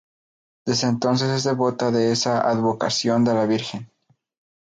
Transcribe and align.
Desde 0.65 0.87
entonces 0.87 1.29
es 1.29 1.43
devota 1.43 1.91
de 1.91 2.11
esa 2.11 2.41
advocación 2.49 3.23
de 3.23 3.35
la 3.35 3.45
Virgen. 3.45 3.87